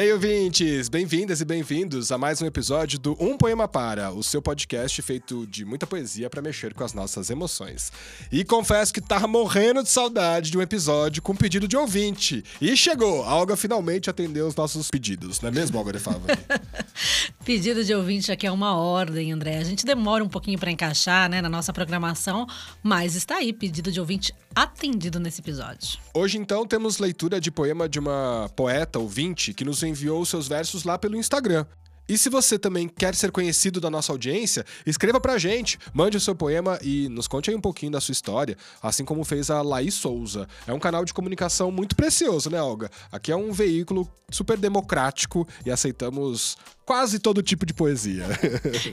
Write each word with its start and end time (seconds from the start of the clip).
Ei, 0.00 0.10
ouvintes! 0.14 0.88
Bem-vindas 0.88 1.42
e 1.42 1.44
bem-vindos 1.44 2.10
a 2.10 2.16
mais 2.16 2.40
um 2.40 2.46
episódio 2.46 2.98
do 2.98 3.14
Um 3.20 3.36
Poema 3.36 3.68
Para, 3.68 4.10
o 4.10 4.22
seu 4.22 4.40
podcast 4.40 5.02
feito 5.02 5.46
de 5.46 5.62
muita 5.62 5.86
poesia 5.86 6.30
para 6.30 6.40
mexer 6.40 6.72
com 6.72 6.82
as 6.82 6.94
nossas 6.94 7.28
emoções. 7.28 7.92
E 8.32 8.42
confesso 8.42 8.94
que 8.94 9.00
tava 9.02 9.26
morrendo 9.26 9.82
de 9.82 9.90
saudade 9.90 10.50
de 10.50 10.56
um 10.56 10.62
episódio 10.62 11.20
com 11.20 11.36
pedido 11.36 11.68
de 11.68 11.76
ouvinte. 11.76 12.42
E 12.62 12.74
chegou! 12.78 13.22
A 13.24 13.34
Olga 13.34 13.58
finalmente 13.58 14.08
atendeu 14.08 14.46
os 14.46 14.56
nossos 14.56 14.90
pedidos, 14.90 15.42
não 15.42 15.50
é 15.50 15.52
mesmo, 15.52 15.78
Olga 15.78 15.92
de 15.92 15.98
Fava? 15.98 16.28
Pedido 17.44 17.84
de 17.84 17.94
ouvinte 17.94 18.30
aqui 18.30 18.46
é 18.46 18.52
uma 18.52 18.76
ordem, 18.76 19.32
André. 19.32 19.58
A 19.58 19.64
gente 19.64 19.84
demora 19.84 20.22
um 20.22 20.28
pouquinho 20.28 20.58
para 20.58 20.70
encaixar 20.70 21.28
né, 21.28 21.40
na 21.40 21.48
nossa 21.48 21.72
programação, 21.72 22.46
mas 22.82 23.14
está 23.14 23.36
aí, 23.36 23.52
pedido 23.52 23.90
de 23.90 24.00
ouvinte 24.00 24.34
atendido 24.54 25.18
nesse 25.18 25.40
episódio. 25.40 25.98
Hoje, 26.14 26.38
então, 26.38 26.66
temos 26.66 26.98
leitura 26.98 27.40
de 27.40 27.50
poema 27.50 27.88
de 27.88 27.98
uma 27.98 28.50
poeta 28.54 28.98
ouvinte 28.98 29.54
que 29.54 29.64
nos 29.64 29.82
enviou 29.82 30.24
seus 30.24 30.48
versos 30.48 30.84
lá 30.84 30.98
pelo 30.98 31.16
Instagram. 31.16 31.64
E 32.10 32.18
se 32.18 32.28
você 32.28 32.58
também 32.58 32.88
quer 32.88 33.14
ser 33.14 33.30
conhecido 33.30 33.80
da 33.80 33.88
nossa 33.88 34.10
audiência, 34.10 34.66
escreva 34.84 35.20
pra 35.20 35.38
gente, 35.38 35.78
mande 35.94 36.16
o 36.16 36.20
seu 36.20 36.34
poema 36.34 36.76
e 36.82 37.08
nos 37.08 37.28
conte 37.28 37.50
aí 37.50 37.54
um 37.54 37.60
pouquinho 37.60 37.92
da 37.92 38.00
sua 38.00 38.10
história, 38.10 38.56
assim 38.82 39.04
como 39.04 39.24
fez 39.24 39.48
a 39.48 39.62
Laís 39.62 39.94
Souza. 39.94 40.48
É 40.66 40.72
um 40.72 40.80
canal 40.80 41.04
de 41.04 41.14
comunicação 41.14 41.70
muito 41.70 41.94
precioso, 41.94 42.50
né, 42.50 42.60
Olga? 42.60 42.90
Aqui 43.12 43.30
é 43.30 43.36
um 43.36 43.52
veículo 43.52 44.10
super 44.28 44.58
democrático 44.58 45.46
e 45.64 45.70
aceitamos 45.70 46.56
quase 46.90 47.20
todo 47.20 47.40
tipo 47.40 47.64
de 47.64 47.72
poesia. 47.72 48.26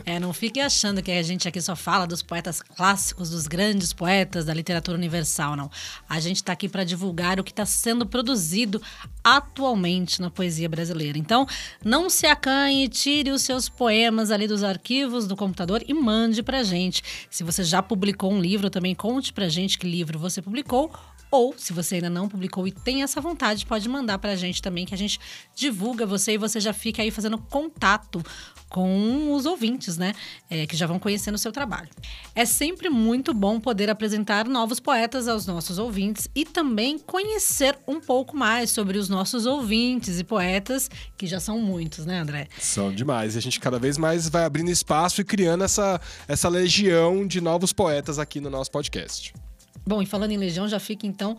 É, 0.05 0.19
não 0.19 0.31
fique 0.31 0.59
achando 0.59 1.01
que 1.01 1.11
a 1.11 1.23
gente 1.23 1.47
aqui 1.47 1.59
só 1.59 1.75
fala 1.75 2.05
dos 2.05 2.21
poetas 2.21 2.61
clássicos, 2.61 3.29
dos 3.29 3.47
grandes 3.47 3.91
poetas 3.91 4.45
da 4.45 4.53
literatura 4.53 4.97
universal, 4.97 5.55
não. 5.55 5.69
A 6.07 6.19
gente 6.19 6.37
está 6.37 6.53
aqui 6.53 6.69
para 6.69 6.83
divulgar 6.83 7.39
o 7.39 7.43
que 7.43 7.51
está 7.51 7.65
sendo 7.65 8.05
produzido 8.05 8.81
atualmente 9.23 10.21
na 10.21 10.29
poesia 10.29 10.69
brasileira. 10.69 11.17
Então, 11.17 11.47
não 11.83 12.09
se 12.09 12.25
acanhe, 12.25 12.87
tire 13.07 13.31
os 13.31 13.41
seus 13.41 13.69
poemas 13.69 14.31
ali 14.31 14.49
dos 14.49 14.65
arquivos 14.65 15.27
do 15.27 15.35
computador 15.37 15.81
e 15.87 15.93
mande 15.93 16.43
para 16.43 16.61
gente. 16.61 17.01
Se 17.29 17.41
você 17.41 17.63
já 17.63 17.81
publicou 17.81 18.33
um 18.33 18.41
livro, 18.41 18.69
também 18.69 18.93
conte 18.93 19.31
para 19.31 19.47
gente 19.47 19.79
que 19.79 19.87
livro 19.87 20.19
você 20.19 20.41
publicou 20.41 20.91
ou, 21.29 21.53
se 21.57 21.73
você 21.73 21.95
ainda 21.95 22.09
não 22.09 22.29
publicou 22.29 22.67
e 22.67 22.71
tem 22.71 23.03
essa 23.03 23.19
vontade, 23.19 23.65
pode 23.65 23.87
mandar 23.89 24.17
para 24.17 24.31
a 24.31 24.35
gente 24.35 24.61
também, 24.61 24.85
que 24.85 24.93
a 24.93 24.97
gente 24.97 25.19
divulga 25.55 26.05
você 26.05 26.33
e 26.33 26.37
você 26.37 26.59
já 26.59 26.73
fica 26.73 27.01
aí 27.01 27.11
fazendo 27.11 27.37
contato 27.37 28.23
com 28.69 29.33
os 29.33 29.45
ouvintes, 29.45 29.97
né? 29.97 30.13
É, 30.49 30.65
que 30.65 30.75
já 30.75 30.85
vão 30.85 30.99
conhecendo 30.99 31.35
o 31.35 31.37
seu 31.37 31.51
trabalho. 31.51 31.89
É 32.35 32.45
sempre 32.45 32.89
muito 32.89 33.33
bom 33.33 33.59
poder 33.59 33.89
apresentar 33.89 34.47
novos 34.47 34.79
poetas 34.79 35.27
aos 35.27 35.45
nossos 35.45 35.77
ouvintes 35.77 36.29
e 36.35 36.45
também 36.45 36.97
conhecer 36.99 37.77
um 37.87 37.99
pouco 37.99 38.35
mais 38.35 38.69
sobre 38.69 38.97
os 38.97 39.09
nossos 39.09 39.45
ouvintes 39.45 40.19
e 40.19 40.23
poetas, 40.23 40.89
que 41.17 41.27
já 41.27 41.39
são 41.39 41.59
muitos, 41.59 42.05
né, 42.05 42.19
André? 42.19 42.47
São 42.59 42.93
demais. 42.93 43.35
E 43.35 43.37
a 43.37 43.41
gente 43.41 43.59
cada 43.59 43.79
vez 43.79 43.97
mais 43.97 44.27
vai 44.29 44.43
abrindo 44.43 44.69
espaço 44.69 45.21
e 45.21 45.23
criando 45.23 45.63
essa, 45.63 45.99
essa 46.27 46.49
legião 46.49 47.25
de 47.25 47.39
novos 47.39 47.71
poetas 47.71 48.19
aqui 48.19 48.41
no 48.41 48.49
nosso 48.49 48.71
podcast. 48.71 49.33
Bom, 49.87 50.01
e 50.01 50.05
falando 50.05 50.31
em 50.31 50.37
Legião, 50.37 50.67
já 50.67 50.79
fica 50.79 51.07
então 51.07 51.37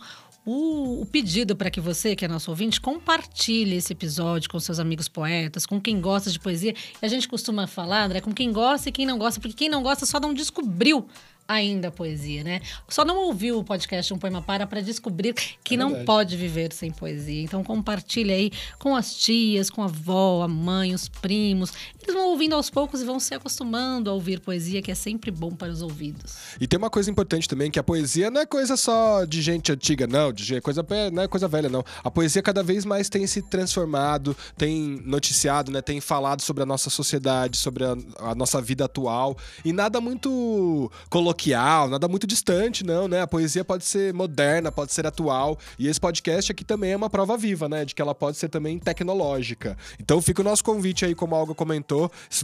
o, 0.50 1.06
pedido 1.12 1.54
para 1.54 1.70
que 1.70 1.80
você, 1.80 2.16
que 2.16 2.24
é 2.24 2.28
nosso 2.28 2.50
ouvinte, 2.50 2.80
compartilhe 2.80 3.76
esse 3.76 3.92
episódio 3.92 4.48
com 4.48 4.58
seus 4.58 4.78
amigos 4.78 5.06
poetas, 5.06 5.66
com 5.66 5.78
quem 5.78 6.00
gosta 6.00 6.30
de 6.30 6.40
poesia. 6.40 6.74
E 7.02 7.04
a 7.04 7.08
gente 7.08 7.28
costuma 7.28 7.66
falar, 7.66 8.04
André, 8.04 8.22
com 8.22 8.32
quem 8.32 8.50
gosta 8.50 8.88
e 8.88 8.92
quem 8.92 9.04
não 9.04 9.18
gosta, 9.18 9.38
porque 9.38 9.54
quem 9.54 9.68
não 9.68 9.82
gosta 9.82 10.06
só 10.06 10.18
não 10.18 10.32
descobriu 10.32 11.06
ainda 11.48 11.88
a 11.88 11.90
poesia, 11.90 12.44
né? 12.44 12.60
Só 12.88 13.06
não 13.06 13.16
ouviu 13.24 13.58
o 13.58 13.64
podcast 13.64 14.12
Um 14.12 14.18
Poema 14.18 14.42
Para 14.42 14.66
para 14.66 14.82
descobrir 14.82 15.34
que 15.64 15.74
é 15.74 15.76
não 15.78 16.04
pode 16.04 16.36
viver 16.36 16.72
sem 16.74 16.90
poesia. 16.90 17.42
Então 17.42 17.64
compartilha 17.64 18.34
aí 18.34 18.50
com 18.78 18.94
as 18.94 19.14
tias, 19.14 19.70
com 19.70 19.82
a 19.82 19.86
avó, 19.86 20.42
a 20.42 20.48
mãe, 20.48 20.94
os 20.94 21.08
primos. 21.08 21.72
Eles 22.08 22.14
vão 22.18 22.30
ouvindo 22.30 22.54
aos 22.54 22.70
poucos 22.70 23.02
e 23.02 23.04
vão 23.04 23.20
se 23.20 23.34
acostumando 23.34 24.08
a 24.08 24.14
ouvir 24.14 24.40
poesia, 24.40 24.80
que 24.80 24.90
é 24.90 24.94
sempre 24.94 25.30
bom 25.30 25.50
para 25.50 25.70
os 25.70 25.82
ouvidos. 25.82 26.36
E 26.58 26.66
tem 26.66 26.78
uma 26.78 26.88
coisa 26.88 27.10
importante 27.10 27.46
também, 27.46 27.70
que 27.70 27.78
a 27.78 27.82
poesia 27.82 28.30
não 28.30 28.40
é 28.40 28.46
coisa 28.46 28.78
só 28.78 29.26
de 29.26 29.42
gente 29.42 29.70
antiga, 29.70 30.06
não, 30.06 30.32
de 30.32 30.58
coisa 30.62 30.82
não 31.12 31.22
é 31.22 31.28
coisa 31.28 31.46
velha, 31.46 31.68
não. 31.68 31.84
A 32.02 32.10
poesia 32.10 32.40
cada 32.40 32.62
vez 32.62 32.86
mais 32.86 33.10
tem 33.10 33.26
se 33.26 33.42
transformado, 33.42 34.34
tem 34.56 35.02
noticiado, 35.04 35.70
né? 35.70 35.82
Tem 35.82 36.00
falado 36.00 36.40
sobre 36.40 36.62
a 36.62 36.66
nossa 36.66 36.88
sociedade, 36.88 37.58
sobre 37.58 37.84
a, 37.84 37.94
a 38.20 38.34
nossa 38.34 38.58
vida 38.58 38.86
atual. 38.86 39.36
E 39.62 39.70
nada 39.70 40.00
muito 40.00 40.90
coloquial, 41.10 41.90
nada 41.90 42.08
muito 42.08 42.26
distante, 42.26 42.86
não, 42.86 43.06
né? 43.06 43.20
A 43.20 43.26
poesia 43.26 43.66
pode 43.66 43.84
ser 43.84 44.14
moderna, 44.14 44.72
pode 44.72 44.94
ser 44.94 45.06
atual. 45.06 45.58
E 45.78 45.88
esse 45.88 46.00
podcast 46.00 46.52
aqui 46.52 46.64
também 46.64 46.92
é 46.92 46.96
uma 46.96 47.10
prova 47.10 47.36
viva, 47.36 47.68
né? 47.68 47.84
De 47.84 47.94
que 47.94 48.00
ela 48.00 48.14
pode 48.14 48.38
ser 48.38 48.48
também 48.48 48.78
tecnológica. 48.78 49.76
Então 50.00 50.22
fica 50.22 50.40
o 50.40 50.44
nosso 50.44 50.64
convite 50.64 51.04
aí, 51.04 51.14
como 51.14 51.34
a 51.34 51.38
Olga 51.38 51.54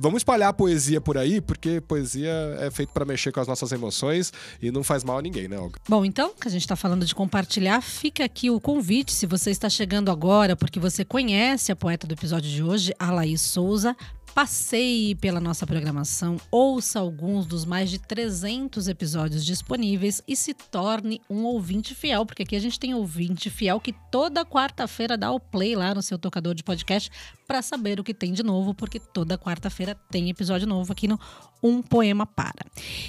Vamos 0.01 0.19
espalhar 0.19 0.53
poesia 0.53 1.01
por 1.01 1.19
aí, 1.19 1.41
porque 1.41 1.81
poesia 1.81 2.33
é 2.61 2.71
feito 2.71 2.93
para 2.93 3.05
mexer 3.05 3.33
com 3.33 3.41
as 3.41 3.47
nossas 3.47 3.71
emoções 3.73 4.33
e 4.61 4.71
não 4.71 4.83
faz 4.83 5.05
mal 5.05 5.19
a 5.19 5.23
ninguém, 5.23 5.49
né, 5.49 5.59
Olga? 5.59 5.79
Bom, 5.89 6.05
então, 6.05 6.33
que 6.35 6.49
a 6.49 6.51
gente 6.51 6.63
está 6.63 6.77
falando 6.77 7.05
de 7.05 7.15
compartilhar, 7.15 7.81
fica 7.81 8.25
aqui 8.25 8.51
o 8.51 8.61
convite. 8.61 9.13
Se 9.13 9.27
você 9.27 9.51
está 9.51 9.69
chegando 9.69 10.11
agora 10.11 10.57
porque 10.57 10.81
você 10.81 11.05
conhece 11.05 11.71
a 11.71 11.77
poeta 11.77 12.07
do 12.07 12.15
episódio 12.15 12.51
de 12.51 12.63
hoje, 12.63 12.93
a 12.99 13.11
Laís 13.11 13.41
Souza, 13.41 13.97
Passeie 14.35 15.15
pela 15.15 15.39
nossa 15.39 15.65
programação, 15.65 16.39
ouça 16.51 16.99
alguns 16.99 17.47
dos 17.47 17.65
mais 17.65 17.89
de 17.89 18.01
300 18.01 18.89
episódios 18.89 19.45
disponíveis 19.45 20.21
e 20.27 20.35
se 20.35 20.53
torne 20.53 21.21
um 21.31 21.45
ouvinte 21.45 21.95
fiel, 21.95 22.27
porque 22.27 22.43
aqui 22.43 22.57
a 22.57 22.61
gente 22.61 22.81
tem 22.81 22.93
ouvinte 22.95 23.49
fiel 23.49 23.79
que 23.79 23.95
toda 24.11 24.45
quarta-feira 24.45 25.17
dá 25.17 25.31
o 25.31 25.39
play 25.39 25.77
lá 25.77 25.95
no 25.95 26.03
seu 26.03 26.19
tocador 26.19 26.53
de 26.53 26.65
podcast 26.65 27.13
para 27.47 27.63
saber 27.63 28.01
o 28.01 28.05
que 28.05 28.13
tem 28.13 28.33
de 28.33 28.43
novo, 28.43 28.75
porque 28.75 28.99
toda 28.99 29.39
quarta-feira 29.39 29.95
tem 30.11 30.29
episódio 30.31 30.67
novo 30.67 30.93
aqui 30.93 31.07
no 31.07 31.21
Um 31.63 31.81
Poema 31.81 32.27
Para. 32.27 32.65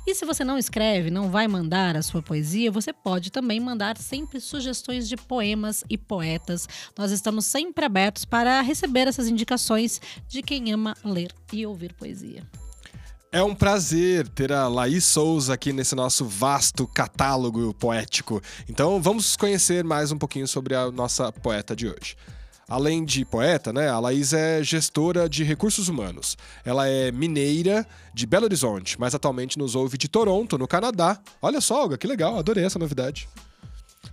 E 0.06 0.14
se 0.14 0.26
você 0.26 0.44
não 0.44 0.58
escreve, 0.58 1.10
não 1.10 1.32
vai 1.32 1.48
mandar 1.48 1.96
a 1.96 2.04
sua 2.04 2.22
poesia, 2.22 2.70
você 2.70 2.94
pode 2.94 3.32
também 3.32 3.60
mandar 3.60 3.98
sempre 3.98 4.40
sugestões 4.40 5.08
de 5.08 5.16
poemas 5.16 5.84
e 5.90 5.98
poetas. 5.98 6.68
Nós 6.98 7.12
estamos 7.12 7.46
sempre 7.46 7.86
abertos 7.86 8.26
para 8.26 8.62
receber 8.62 9.08
essas 9.08 9.28
indicações 9.28 10.02
de 10.28 10.42
quem 10.44 10.72
ama 10.72 10.96
ler 11.04 11.15
e 11.52 11.66
ouvir 11.66 11.94
poesia. 11.94 12.44
É 13.32 13.44
um 13.44 13.54
prazer 13.54 14.28
ter 14.30 14.54
a 14.54 14.68
Laís 14.68 15.04
Souza 15.04 15.54
aqui 15.54 15.74
nesse 15.74 15.94
nosso 15.94 16.24
vasto 16.26 16.88
catálogo 16.88 17.74
poético. 17.74 18.42
Então 18.70 19.02
vamos 19.02 19.36
conhecer 19.36 19.84
mais 19.84 20.12
um 20.12 20.18
pouquinho 20.18 20.48
sobre 20.48 20.74
a 20.74 20.90
nossa 20.90 21.32
poeta 21.32 21.76
de 21.76 21.88
hoje. 21.88 22.16
Além 22.68 23.04
de 23.04 23.26
poeta, 23.26 23.74
né, 23.74 23.90
a 23.90 24.00
Laís 24.00 24.34
é 24.34 24.64
gestora 24.64 25.28
de 25.28 25.44
recursos 25.44 25.90
humanos. 25.90 26.38
Ela 26.64 26.88
é 26.88 27.12
mineira 27.12 27.86
de 28.14 28.26
Belo 28.26 28.46
Horizonte, 28.46 29.00
mas 29.00 29.14
atualmente 29.14 29.60
nos 29.60 29.76
ouve 29.76 29.98
de 29.98 30.08
Toronto, 30.08 30.58
no 30.58 30.68
Canadá. 30.68 31.20
Olha 31.42 31.60
só, 31.60 31.84
Olga, 31.84 31.98
que 31.98 32.08
legal, 32.08 32.40
adorei 32.40 32.64
essa 32.64 32.80
novidade 32.80 33.28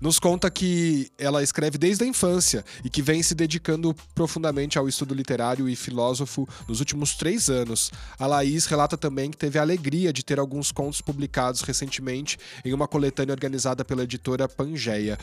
nos 0.00 0.18
conta 0.18 0.50
que 0.50 1.10
ela 1.18 1.42
escreve 1.42 1.78
desde 1.78 2.04
a 2.04 2.06
infância 2.06 2.64
e 2.84 2.90
que 2.90 3.02
vem 3.02 3.22
se 3.22 3.34
dedicando 3.34 3.94
profundamente 4.14 4.78
ao 4.78 4.88
estudo 4.88 5.14
literário 5.14 5.68
e 5.68 5.76
filósofo 5.76 6.48
nos 6.68 6.80
últimos 6.80 7.14
três 7.14 7.48
anos. 7.48 7.90
A 8.18 8.26
Laís 8.26 8.66
relata 8.66 8.96
também 8.96 9.30
que 9.30 9.36
teve 9.36 9.58
a 9.58 9.62
alegria 9.62 10.12
de 10.12 10.24
ter 10.24 10.38
alguns 10.38 10.72
contos 10.72 11.00
publicados 11.00 11.62
recentemente 11.62 12.38
em 12.64 12.72
uma 12.72 12.88
coletânea 12.88 13.32
organizada 13.32 13.84
pela 13.84 14.04
editora 14.04 14.48
Pangeia. 14.48 15.18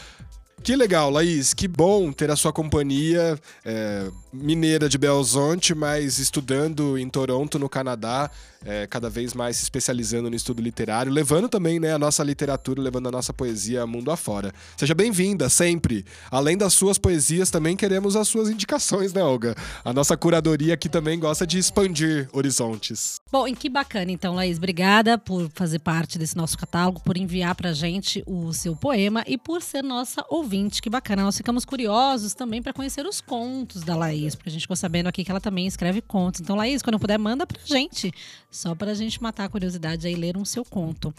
Que 0.62 0.76
legal, 0.76 1.10
Laís. 1.10 1.54
Que 1.54 1.68
bom 1.68 2.12
ter 2.12 2.30
a 2.30 2.36
sua 2.36 2.52
companhia 2.52 3.40
é, 3.64 4.12
mineira 4.32 4.90
de 4.90 4.98
Belzonte, 4.98 5.74
mas 5.74 6.20
estudando 6.20 6.98
em 6.98 7.10
Toronto, 7.10 7.58
no 7.58 7.70
Canadá, 7.70 8.30
é, 8.66 8.86
cada 8.86 9.10
vez 9.10 9.34
mais 9.34 9.56
se 9.56 9.64
especializando 9.64 10.30
no 10.30 10.36
estudo 10.36 10.62
literário, 10.62 11.12
levando 11.12 11.48
também 11.48 11.80
né, 11.80 11.94
a 11.94 11.98
nossa 11.98 12.24
literatura, 12.24 12.82
levando 12.82 13.08
a 13.08 13.12
nossa 13.12 13.34
poesia 13.34 13.88
mundo 13.88 14.12
afora. 14.12 14.54
Seja 14.76 14.94
bem-vinda, 14.94 15.50
sempre. 15.50 16.06
Além 16.30 16.58
das 16.58 16.74
suas 16.74 16.98
poesias, 16.98 17.50
também 17.50 17.78
queremos 17.78 18.18
as 18.18 18.28
suas 18.28 18.50
indicações, 18.50 19.14
né, 19.14 19.24
Olga? 19.24 19.56
A 19.84 19.94
nossa 19.94 20.18
curadoria 20.18 20.74
aqui 20.74 20.90
também 20.90 21.18
gosta 21.18 21.48
de 21.48 21.58
expandir 21.58 22.30
horizontes. 22.34 23.22
Bom, 23.32 23.48
e 23.48 23.56
que 23.56 23.70
bacana, 23.70 24.12
então, 24.12 24.36
Laís. 24.36 24.58
Obrigada 24.58 25.18
por 25.18 25.50
fazer 25.54 25.80
parte 25.80 26.20
desse 26.20 26.36
nosso 26.36 26.58
catálogo, 26.58 27.00
por 27.00 27.16
enviar 27.18 27.56
pra 27.56 27.72
gente 27.72 28.22
o 28.28 28.52
seu 28.52 28.76
poema 28.76 29.24
e 29.26 29.38
por 29.38 29.62
ser 29.62 29.82
nossa 29.82 30.24
ouvinte 30.30 30.49
ouvinte, 30.50 30.82
que 30.82 30.90
bacana. 30.90 31.22
Nós 31.22 31.38
ficamos 31.38 31.64
curiosos 31.64 32.34
também 32.34 32.60
para 32.60 32.74
conhecer 32.74 33.06
os 33.06 33.22
contos 33.22 33.84
da 33.84 33.96
Laís, 33.96 34.34
porque 34.34 34.50
a 34.50 34.52
gente 34.52 34.62
ficou 34.62 34.76
sabendo 34.76 35.08
aqui 35.08 35.24
que 35.24 35.30
ela 35.30 35.40
também 35.40 35.68
escreve 35.68 36.02
contos. 36.02 36.42
Então, 36.42 36.56
Laís, 36.56 36.82
quando 36.82 36.98
puder, 37.00 37.20
manda 37.20 37.46
pra 37.46 37.60
gente, 37.64 38.12
só 38.50 38.74
pra 38.74 38.96
gente 38.96 39.22
matar 39.22 39.46
a 39.46 39.50
curiosidade 39.50 40.08
aí, 40.08 40.16
ler 40.16 40.36
um 40.36 40.44
seu 40.44 40.66
conto. 40.66 41.14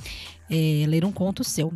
É, 0.52 0.84
ler 0.88 1.04
um 1.04 1.12
conto 1.12 1.44
seu. 1.44 1.72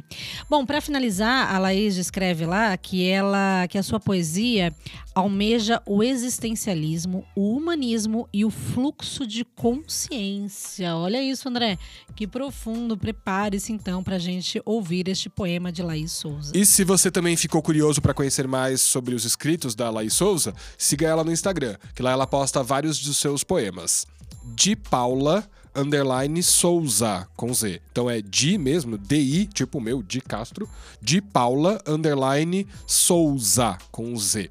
Bom, 0.50 0.66
para 0.66 0.80
finalizar, 0.80 1.54
a 1.54 1.58
Laís 1.60 1.96
escreve 1.96 2.44
lá 2.44 2.76
que 2.76 3.06
ela, 3.08 3.68
que 3.68 3.78
a 3.78 3.84
sua 3.84 4.00
poesia 4.00 4.74
almeja 5.14 5.80
o 5.86 6.02
existencialismo, 6.02 7.24
o 7.36 7.56
humanismo 7.56 8.28
e 8.32 8.44
o 8.44 8.50
fluxo 8.50 9.24
de 9.24 9.44
consciência. 9.44 10.96
Olha 10.96 11.22
isso, 11.22 11.48
André. 11.48 11.78
Que 12.16 12.26
profundo. 12.26 12.96
Prepare-se 12.96 13.72
então 13.72 14.02
para 14.02 14.16
a 14.16 14.18
gente 14.18 14.60
ouvir 14.64 15.08
este 15.08 15.28
poema 15.28 15.70
de 15.70 15.80
Laís 15.80 16.10
Souza. 16.10 16.50
E 16.52 16.66
se 16.66 16.82
você 16.82 17.12
também 17.12 17.36
ficou 17.44 17.60
curioso 17.60 18.00
para 18.00 18.14
conhecer 18.14 18.48
mais 18.48 18.80
sobre 18.80 19.14
os 19.14 19.26
escritos 19.26 19.74
da 19.74 19.90
Laís 19.90 20.14
Souza, 20.14 20.54
siga 20.78 21.06
ela 21.06 21.22
no 21.22 21.30
Instagram, 21.30 21.76
que 21.94 22.02
lá 22.02 22.12
ela 22.12 22.26
posta 22.26 22.62
vários 22.62 22.98
dos 22.98 23.18
seus 23.18 23.44
poemas. 23.44 24.06
De 24.54 24.74
Paula 24.74 25.46
underline 25.76 26.42
Souza 26.42 27.28
com 27.36 27.52
Z. 27.52 27.82
Então 27.92 28.08
é 28.08 28.22
de 28.22 28.56
mesmo, 28.56 28.96
DI, 28.96 29.46
tipo 29.46 29.76
o 29.76 29.80
meu, 29.80 30.02
de 30.02 30.22
Castro, 30.22 30.66
de 31.02 31.20
Paula 31.20 31.78
underline 31.86 32.66
Souza 32.86 33.76
com 33.90 34.16
Z. 34.16 34.50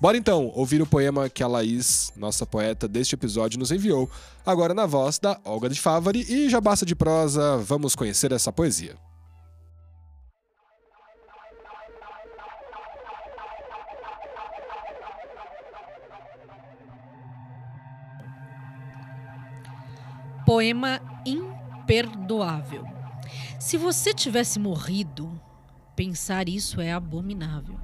Bora 0.00 0.16
então 0.16 0.52
ouvir 0.54 0.80
o 0.80 0.86
poema 0.86 1.28
que 1.28 1.42
a 1.42 1.48
Laís, 1.48 2.12
nossa 2.14 2.46
poeta 2.46 2.86
deste 2.86 3.16
episódio, 3.16 3.58
nos 3.58 3.72
enviou, 3.72 4.08
agora 4.46 4.72
na 4.72 4.86
voz 4.86 5.18
da 5.18 5.40
Olga 5.44 5.68
de 5.68 5.80
Favari, 5.80 6.24
e 6.28 6.48
já 6.48 6.60
basta 6.60 6.86
de 6.86 6.94
prosa, 6.94 7.56
vamos 7.58 7.96
conhecer 7.96 8.30
essa 8.30 8.52
poesia. 8.52 8.94
Poema 20.48 20.98
imperdoável. 21.26 22.82
Se 23.60 23.76
você 23.76 24.14
tivesse 24.14 24.58
morrido, 24.58 25.38
pensar 25.94 26.48
isso 26.48 26.80
é 26.80 26.90
abominável. 26.90 27.78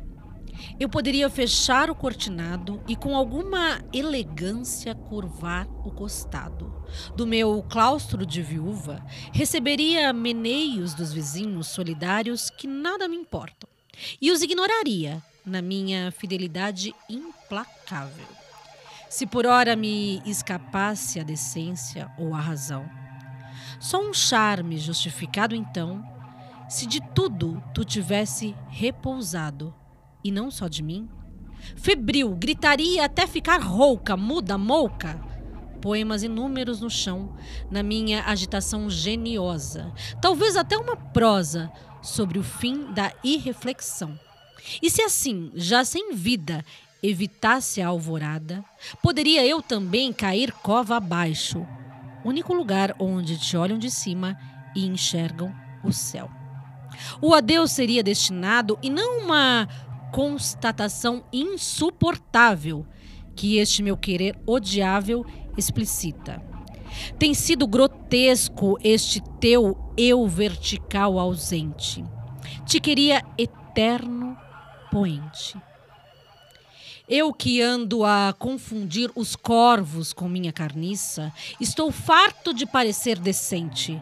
Eu 0.80 0.88
poderia 0.88 1.28
fechar 1.28 1.90
o 1.90 1.94
cortinado 1.94 2.82
e, 2.88 2.96
com 2.96 3.14
alguma 3.14 3.84
elegância, 3.92 4.94
curvar 4.94 5.68
o 5.86 5.90
costado. 5.90 6.86
Do 7.14 7.26
meu 7.26 7.62
claustro 7.68 8.24
de 8.24 8.40
viúva, 8.40 9.04
receberia 9.30 10.10
meneios 10.10 10.94
dos 10.94 11.12
vizinhos 11.12 11.66
solidários 11.66 12.48
que 12.48 12.66
nada 12.66 13.06
me 13.06 13.16
importam. 13.16 13.68
E 14.18 14.32
os 14.32 14.40
ignoraria 14.40 15.22
na 15.44 15.60
minha 15.60 16.10
fidelidade 16.12 16.94
implacável. 17.10 18.43
Se 19.14 19.28
por 19.28 19.46
hora 19.46 19.76
me 19.76 20.20
escapasse 20.26 21.20
a 21.20 21.22
decência 21.22 22.10
ou 22.18 22.34
a 22.34 22.40
razão. 22.40 22.84
Só 23.78 24.02
um 24.02 24.12
charme 24.12 24.76
justificado 24.76 25.54
então, 25.54 26.04
se 26.68 26.84
de 26.84 27.00
tudo 27.14 27.62
tu 27.72 27.84
tivesse 27.84 28.56
repousado 28.68 29.72
e 30.24 30.32
não 30.32 30.50
só 30.50 30.66
de 30.66 30.82
mim. 30.82 31.08
Febril, 31.76 32.34
gritaria 32.34 33.04
até 33.04 33.24
ficar 33.24 33.62
rouca, 33.62 34.16
muda, 34.16 34.58
mouca. 34.58 35.14
Poemas 35.80 36.24
inúmeros 36.24 36.80
no 36.80 36.90
chão, 36.90 37.36
na 37.70 37.84
minha 37.84 38.24
agitação 38.24 38.90
geniosa. 38.90 39.92
Talvez 40.20 40.56
até 40.56 40.76
uma 40.76 40.96
prosa 40.96 41.70
sobre 42.02 42.36
o 42.36 42.42
fim 42.42 42.92
da 42.92 43.12
irreflexão. 43.22 44.18
E 44.82 44.90
se 44.90 45.02
assim, 45.02 45.52
já 45.54 45.84
sem 45.84 46.14
vida, 46.14 46.64
evitasse 47.06 47.82
a 47.82 47.88
alvorada, 47.88 48.64
poderia 49.02 49.46
eu 49.46 49.60
também 49.60 50.10
cair 50.10 50.50
cova 50.50 50.96
abaixo, 50.96 51.66
único 52.24 52.54
lugar 52.54 52.96
onde 52.98 53.38
te 53.38 53.58
olham 53.58 53.78
de 53.78 53.90
cima 53.90 54.38
e 54.74 54.86
enxergam 54.86 55.54
o 55.84 55.92
céu. 55.92 56.30
O 57.20 57.34
adeus 57.34 57.72
seria 57.72 58.02
destinado 58.02 58.78
e 58.82 58.88
não 58.88 59.24
uma 59.24 59.68
constatação 60.12 61.22
insuportável 61.30 62.86
que 63.36 63.58
este 63.58 63.82
meu 63.82 63.98
querer 63.98 64.38
odiável 64.46 65.26
explicita. 65.58 66.42
Tem 67.18 67.34
sido 67.34 67.66
grotesco 67.66 68.78
este 68.82 69.20
teu 69.38 69.92
eu 69.94 70.26
vertical 70.26 71.18
ausente. 71.18 72.02
Te 72.64 72.80
queria 72.80 73.22
eterno 73.36 74.38
poente. 74.90 75.54
Eu 77.06 77.34
que 77.34 77.60
ando 77.60 78.02
a 78.02 78.34
confundir 78.38 79.10
os 79.14 79.36
corvos 79.36 80.14
com 80.14 80.26
minha 80.26 80.50
carniça, 80.50 81.30
estou 81.60 81.92
farto 81.92 82.54
de 82.54 82.64
parecer 82.64 83.18
decente. 83.18 84.00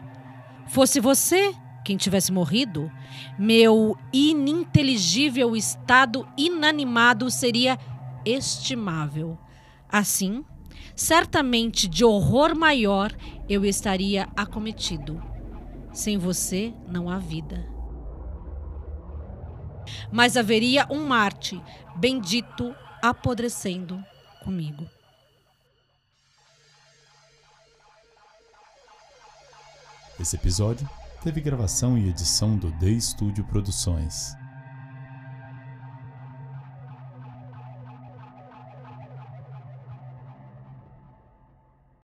Fosse 0.69 1.01
você, 1.01 1.53
quem 1.83 1.97
tivesse 1.97 2.31
morrido, 2.31 2.89
meu 3.37 3.97
ininteligível 4.13 5.53
estado 5.53 6.25
inanimado 6.37 7.29
seria 7.29 7.77
estimável. 8.25 9.37
Assim, 9.89 10.45
certamente 10.95 11.89
de 11.89 12.05
horror 12.05 12.55
maior 12.55 13.13
eu 13.49 13.65
estaria 13.65 14.29
acometido. 14.33 15.21
Sem 15.91 16.17
você 16.17 16.73
não 16.87 17.09
há 17.09 17.17
vida. 17.17 17.67
Mas 20.09 20.37
haveria 20.37 20.87
um 20.89 21.05
Marte 21.05 21.61
bendito 21.97 22.73
apodrecendo 23.03 24.01
comigo. 24.45 24.89
Esse 30.17 30.37
episódio 30.37 30.89
teve 31.21 31.41
gravação 31.41 31.97
e 31.97 32.07
edição 32.07 32.55
do 32.55 32.71
The 32.79 32.97
Studio 33.01 33.43
Produções. 33.43 34.37